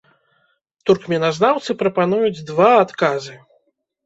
Туркменазнаўцы 0.89 1.71
прапануюць 1.83 2.45
два 2.49 2.71
адказы. 2.83 3.39